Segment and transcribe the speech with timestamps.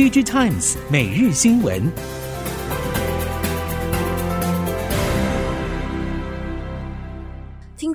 [0.00, 2.19] DG Times 每日新闻。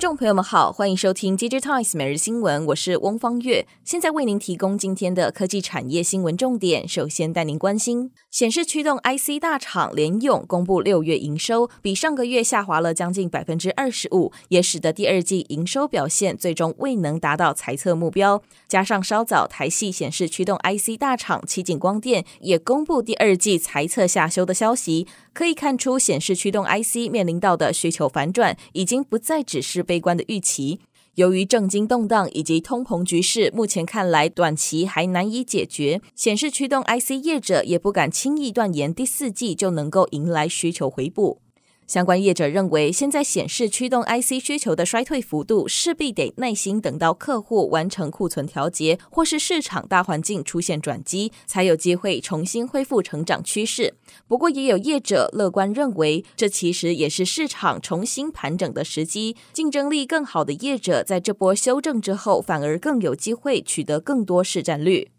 [0.06, 6.88] 众朋友们好，欢迎收听《DigiTimes》每日新闻，我是翁方月，现在为您提供今天的科技产业新闻重点。
[6.88, 18.44] 首先带您关心，显示驱动 IC 大厂联咏公布六月营收，比上个月下滑了将近百分之二十五，也使得第二季营收表现最终未能达到财测目标。
[18.68, 25.08] 加上稍早台系显示驱动 IC 大厂奇景光电也公布第二季财测下修的消息。
[25.34, 30.82] 可以看出，显示驱动 IC 面临到的需求反转，已经不再只是被悲观的预期。
[31.14, 41.45] 由于政经动荡以及通膨局势，目前看来短期还难以解决，显示驱动 IC 业者也不敢轻易断言第四季就能够迎来需求回补。
[41.88, 53.94] 相关业者认为，现在显示驱动 IC 需求的衰退幅度，势必得耐心等到客户完成库存调节，或是市场大环境出现转机，才有机会重新恢复成长趋势。
[54.28, 65.12] 不过，也有业者乐观认为，这其实也是市场重新盘整的时机，竞争力更好的业者在这波修正之后，反而更有机会取得更多市占率。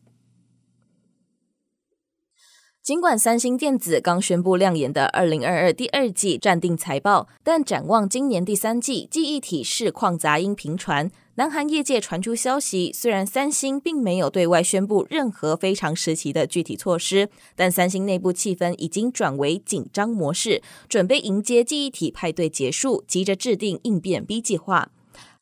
[2.86, 11.10] 尽管三星电子刚宣布亮眼的二零二二第二季暂定财报，但展望今年第三季，记忆体市况杂音频传。
[11.34, 24.90] 南韩业界传出消息，虽然三星并没有对外宣布任何非常时期的具体措施，但三星内部气氛已经转为紧张模式，准备迎接记忆体派对结束，急着制定应变 B 计划。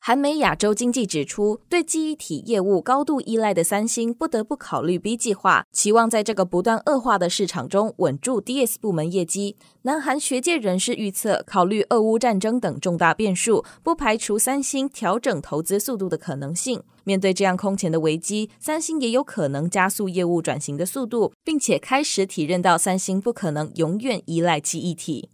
[0.07, 9.57] 韩媒亚洲经济指出，对记忆体业务高度依赖的三星不得不考虑 B 计划，期望在这个不断恶化的市场中稳住 DS 部门业绩。
[9.81, 16.83] 南韩学界人士预测，考虑俄乌战争等重大变数，不排除三星调整投资速度的可能性。
[17.05, 25.31] 面对这样空前的危机，三星也有可能加速业务转型的速度，并且开始体认到三星不可能永远依赖记忆体。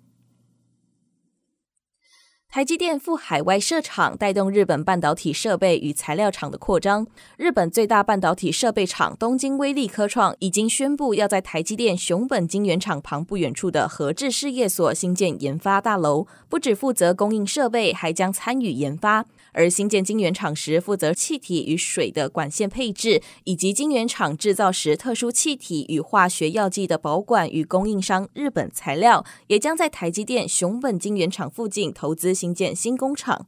[2.53, 7.07] 台积电赴海外设厂，带动日本半导体设备与材料厂的扩张。
[7.37, 19.27] 日本最大半导体设备厂东京威力科创已经宣布，要在台积电熊本晶圆厂旁不远处的和智事业所新建研发大楼，不只负责供应设备，还将参与研发。
[19.53, 33.47] 而新建晶圆厂时，负责气体与水的管线配置，以及晶圆厂制造时特殊气体与化学药剂的保管与供应商日本材料，也将在台积电熊本晶圆厂附近投资新建新工厂。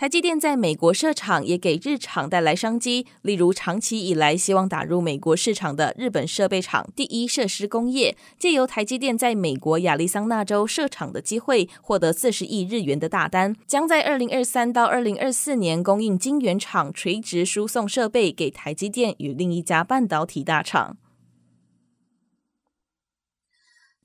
[0.00, 3.06] 台积电在美国设厂，也给日厂带来商机。
[3.20, 20.96] 例如，长期以来希望打入美国市场的日本设备厂第一设施工业，借由台积电在美国亚利桑那州设厂的机会，获得四十亿日元的大单，将在二零二三到二零二四年供应晶圆厂垂直输送设备给台积电与另一家半导体大厂。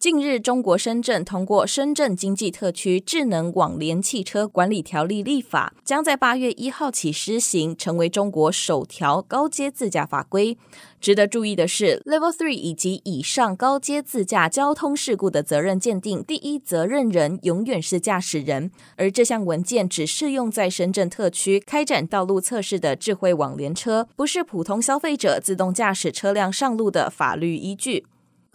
[0.06, 10.60] 近日，中国深圳通过《深圳经济特区智能网联汽车管理条例》立法，将在八月一号起施行，成为中国首条高阶自驾法规。
[11.02, 28.06] 值得注意的是，Level Three 以及以上高阶自驾交通事故的责任鉴定，第一责任人永远是驾驶人，而这项文件只适用在深圳特区开展道路测试的智慧网联车，不是普通消费者自动驾驶车辆上路的法律依据。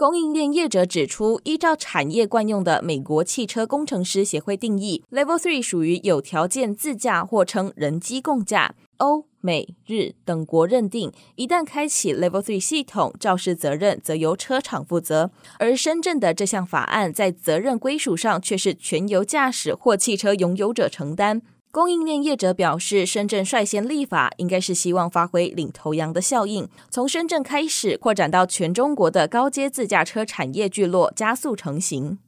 [0.01, 8.75] 供应链业者指出，依照产业惯用的美国汽车工程师协会定义，Level Three 属于有条件自驾或称人机共驾。
[8.97, 15.33] 欧美日等国认定，一旦开启 Level Three 系统，肇事责任则由车厂负责。
[15.59, 21.43] 而深圳的这项法案在责任归属上却是全由驾驶或汽车拥有者承担。
[21.73, 32.19] 供应链业者表示，深圳率先立法，应该是希望发挥领头羊的效应，从深圳开始扩展到全中国的高阶自驾车产业聚落，加速成型。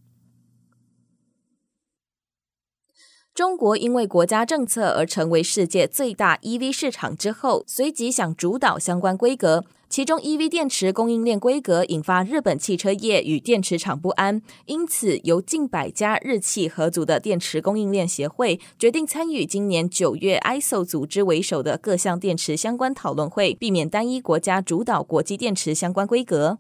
[3.35, 9.65] 中国因为国家政策而成为世界最大 EV 市场之后，随即想主导相关规格。
[9.93, 26.57] 其中，EV 电池供应链规格引发日本汽车业与电池厂不安，因此由近百家日企合组的电池供应链协会决定参与今年九月 ISO 组织为首的各项电池相关讨论会，避免单一国家主导国际电池相关规格。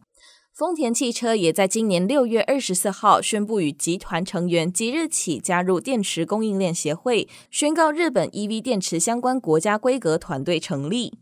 [0.52, 11.14] 丰田汽车也在今年六月二十四号宣布与集团成员即日起加入电池供应链协会，宣告日本 EV 电池相关国家规格团队成立。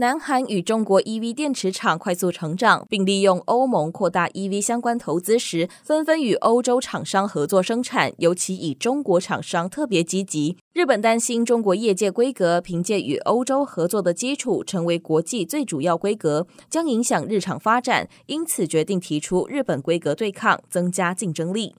[0.00, 10.56] 南韩与中国 EV 电池厂快速成长，并利用欧盟扩大 EV 相关投资时，纷纷与欧洲厂商合作生产，尤其以中国厂商特别积极。
[10.72, 21.74] 日本担心中国业界规格凭借与欧洲合作的基础，成为国际最主要规格，将影响日厂发展，因此决定提出日本规格对抗，增加竞争力。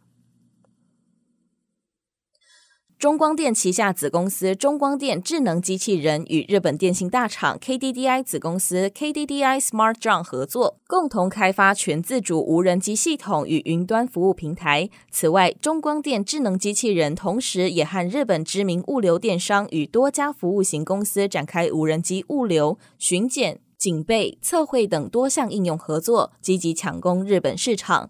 [2.99, 14.89] 中光电旗下子公司中光电智能机器人与日本电信大厂 KDDI 子公司 KDDI Smart Drone 合作，共同开发全自主无人机系统与云端服务平台。
[15.09, 28.09] 此外，中光电智能机器人同时也和日本知名物流电商与多家服务型公司展开无人机物流、巡检、警备、测绘等多项应用合作，积极抢攻日本市场。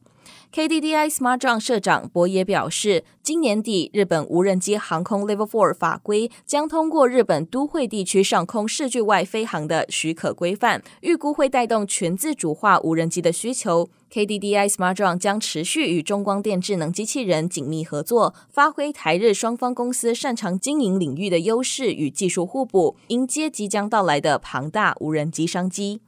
[0.51, 13.91] KDDI smartron 社长博野表示，今年底日本无人机航空 Level 4法规将通过日本都会地区上空视距外飞航的许可规范，预估会带动全自主化无人机的需求。
[14.11, 26.01] KDDI smartron 将持续与中光电智能机器人紧密合作，发挥台日双方公司擅长经营领域的优势与技术互补，迎接即将到来的庞大无人机商机。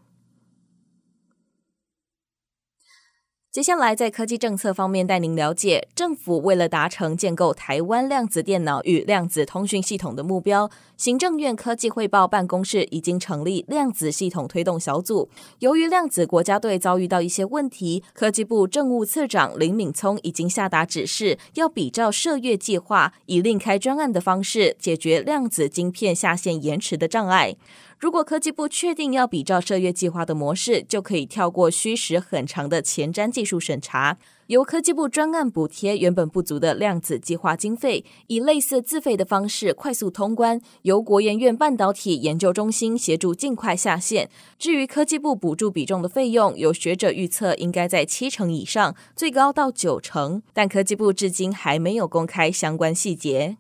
[3.52, 15.28] 接下来，在科技政策方面带您了解，政府为了达成建构台湾量子电脑与量子通讯系统的目标，行政院科技汇报办公室已经成立量子系统推动小组。
[15.60, 27.58] 由于量子国家队遭遇到一些问题，科技部政务次长林敏聪已经下达指示，要比照射月计划，以另开专案的方式解决量子晶片下线延迟的障碍。
[28.02, 34.18] 如果科技部确定要比照射月计划的模式，就可以跳过虚实很长的前瞻技术审查，
[34.48, 44.32] 由科技部专案补贴原本不足的量子计划经费，以类似自费的方式快速通关，由国研院半导体研究中心协助尽快下线。
[44.58, 53.58] 至于科技部补助比重的费用，有学者预测应该在七成以上，最高到九成，但科技部至今还没有公开相关细节。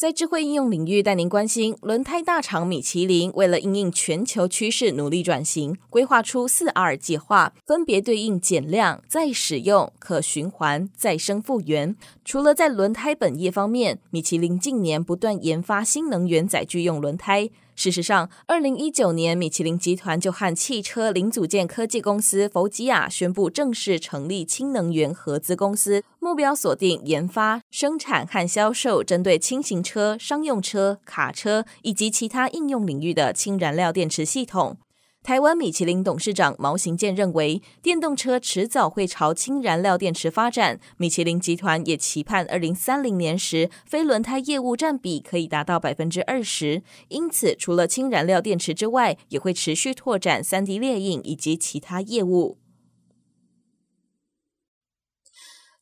[0.00, 11.94] 在智慧应用领域，带您关心轮胎大厂米其林为了应应全球趋势努力转型，规划出四 R 计划，分别对应减量、再使用、可循环、再生复原。
[12.24, 17.50] 除了在轮胎本业方面，米其林近年不断研发新能源载具用轮胎。
[17.80, 34.76] 事实上，二零一九年，米其林集团就和汽车零组件科技公司弗吉亚宣布正式成立氢能源合资公司，目标锁定研发、生产和销售针对轻型车、商用车、卡车以及其他应用领域的氢燃料电池系统。
[35.22, 40.80] 台湾米其林董事长毛行健认为，电动车迟早会朝氢燃料电池发展。
[40.96, 46.82] 米其林集团也期盼二零三零年时，非轮胎业务占比可以达到百分之二十。
[47.08, 52.56] 因此，除了氢燃料电池之外，也会持续拓展三 D 列印以及其他业务。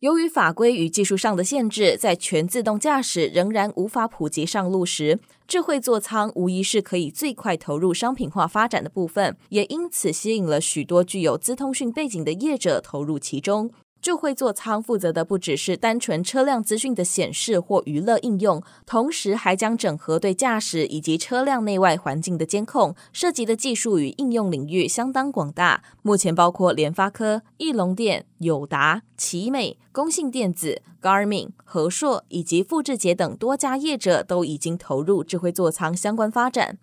[0.00, 5.18] 由于法规与技术上的限制，在全自动驾驶仍然无法普及上路时，
[5.48, 13.72] 智慧座舱无疑是可以最快投入商品化发展的部分，也因此吸引了许多具有资通讯背景的业者投入其中。
[14.00, 25.82] 智慧座舱负责的不只是单纯车辆资讯的显示或娱乐应用，同时还将整合对驾驶以及车辆内外环境的监控，涉及的技术与应用领域相当广大。
[26.02, 36.78] 目前包括联发科、翼龙电、友达、奇美、工信电子、Garmin、和硕以及富智捷等多家业者都已经投入智慧座舱相关发展。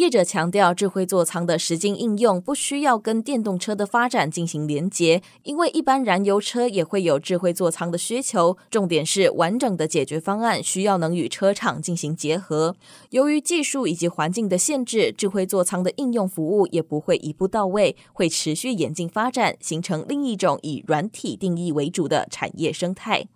[0.00, 8.56] 业者强调，智慧座舱的实际应用不需要跟电动车的发展进行连结，因为一般燃油车也会有智慧座舱的需求。
[8.70, 12.74] 重点是完整的解决方案需要能与车厂进行结合。
[13.10, 23.26] 由于技术以及环境的限制，智慧座舱的应用服务也不会一步到位，会持续演进发展，形成另一种以软体定义为主的产业生态。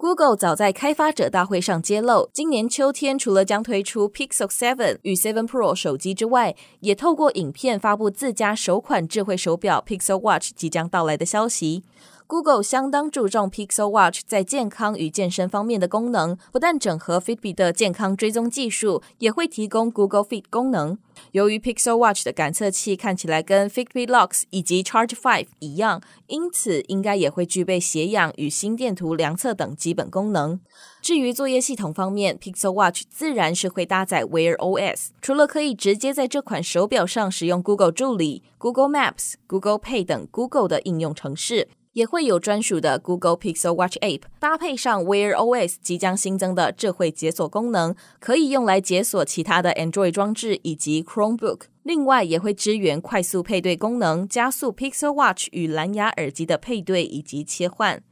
[0.00, 11.82] Google 早在开发者大会上揭露，今年秋天除了将推出 Pixel 7与7 Pro 手机之外，也透过影片发布自家首款智慧手表 Pixel Watch 即将到来的消息。
[12.28, 20.98] Google 相当注重 Pixel Watch 在健康与健身方面的功能，不但整合 Fitbit 的健康追踪技术，也会提供 Google Fit 功能。
[21.32, 30.60] 由于 Pixel Watch 的感测器看起来跟 Fitbit Lux 以及 Charge 5一样，因此应该也会具备血氧与心电图量测等基本功能。
[31.00, 41.68] 至于作业系统方面，Pixel Watch 自然是会搭载 Wear OS，除了可以直接在这款手表上使用 Google 助理、Google Maps、Google Pay 等 Google 的应用程式。
[41.92, 51.62] 也会有专属的 Google Pixel Watch App，搭配上 Wear OS 即将新增的智慧解锁功能，可以用来解锁其他的 Android 装置以及 Chromebook。
[51.82, 58.02] 另外，也会支援快速配对功能，加速 Pixel Watch 与蓝牙耳机的配对以及切换。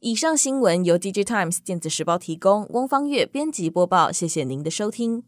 [0.00, 5.22] 以上新闻由 DigiTimes 电子时报提供，翁方月编辑播报，谢谢您的收听。